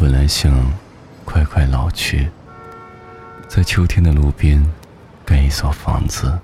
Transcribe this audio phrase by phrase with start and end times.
[0.00, 0.52] 本来想
[1.24, 2.28] 快快老去，
[3.48, 4.64] 在秋天的路边
[5.24, 6.38] 盖一所房子，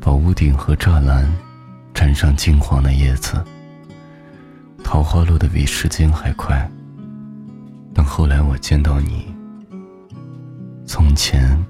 [0.00, 1.30] 把屋顶和栅栏
[1.92, 3.44] 沾上金黄的叶子。
[4.82, 6.66] 桃花落得比时间还快。
[7.92, 9.34] 但后来我见到你，
[10.86, 11.62] 从前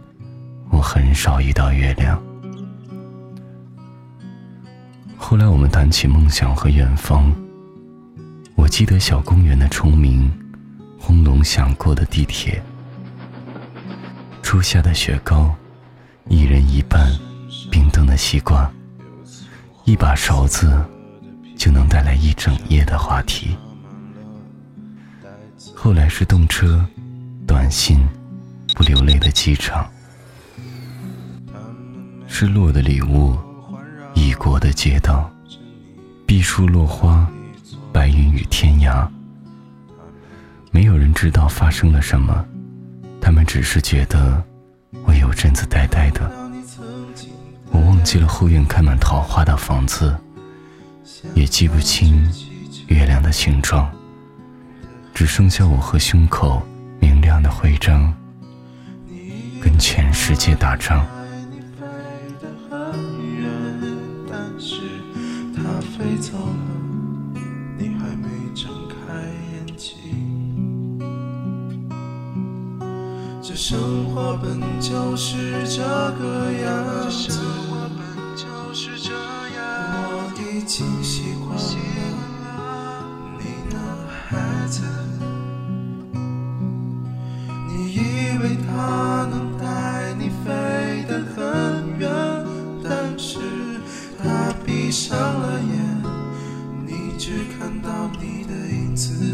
[0.70, 2.22] 我很少遇到月亮。
[5.16, 7.34] 后来我们谈起梦想和远方，
[8.66, 10.28] 我记得小公园的虫鸣，
[10.98, 12.60] 轰隆响过的地铁，
[14.42, 15.54] 初夏的雪糕，
[16.26, 17.08] 一人一半
[17.70, 18.68] 冰冻的西瓜，
[19.84, 20.84] 一把勺子
[21.56, 23.56] 就能带来一整夜的话题。
[25.72, 26.84] 后来是动车、
[27.46, 28.04] 短信、
[28.74, 29.88] 不流泪的机场，
[32.26, 33.38] 失落的礼物。
[34.16, 35.30] 异国的街道，
[36.26, 37.30] 碧树落花，
[37.96, 39.08] 白云与天涯。
[40.70, 42.44] 没有人知道发生了什么，
[43.22, 44.44] 他们只是觉得
[45.06, 46.30] 我有阵子呆呆的。
[47.70, 50.14] 我忘记了后院开满桃花的房子，
[51.34, 52.30] 也记不清
[52.88, 53.90] 月亮的形状，
[55.14, 56.60] 只剩下我和胸口
[57.00, 58.12] 明亮的徽章，
[59.58, 61.06] 跟全世界打仗。
[65.96, 66.85] 飞走了，
[73.56, 77.40] 生活本就是这个样子，
[79.32, 81.64] 我已经习惯了。
[83.38, 83.80] 你呢，
[84.28, 84.36] 孩
[84.68, 84.82] 子？
[87.66, 87.96] 你以
[88.42, 92.10] 为他能带你飞得很远，
[92.84, 93.38] 但是
[94.22, 96.02] 他闭上了眼。
[96.86, 97.88] 你只看到
[98.20, 99.25] 你的影子。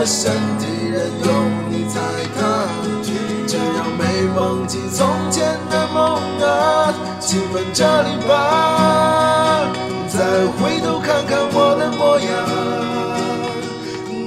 [0.00, 1.30] 的身体任由
[1.68, 2.00] 你踩
[2.34, 2.64] 踏，
[3.46, 4.02] 只要没
[4.34, 9.68] 忘记从前的梦啊，请问这里吧，
[10.08, 12.30] 再回头看看我的模样，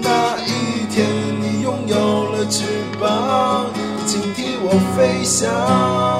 [0.03, 1.07] 那一天
[1.41, 2.65] 你拥有了翅
[3.01, 3.65] 膀，
[4.05, 6.12] 请替我飞翔。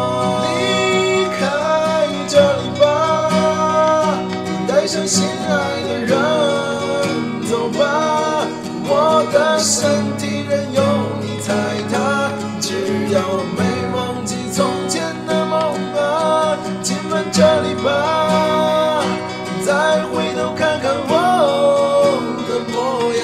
[13.13, 13.19] 要
[13.55, 13.61] 没
[13.95, 15.59] 忘记从前的梦
[15.95, 19.03] 啊，亲吻这里吧，
[19.63, 22.17] 再回头看看我
[22.49, 23.21] 的模样，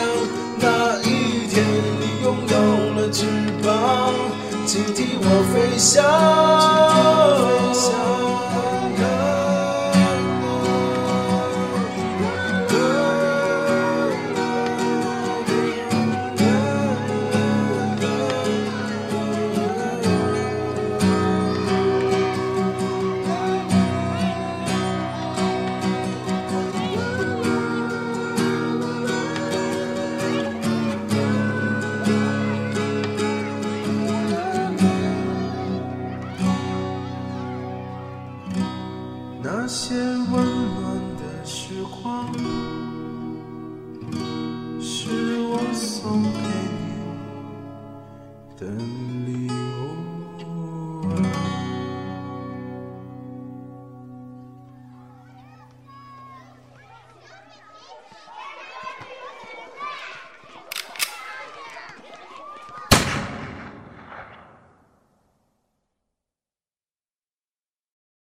[0.60, 1.66] 那一天
[2.00, 2.56] 你拥有
[3.02, 3.26] 了翅
[3.64, 4.14] 膀，
[4.68, 6.39] 请替我飞翔。
[44.82, 45.10] 是
[45.42, 46.30] 我送给
[48.30, 49.09] 你的。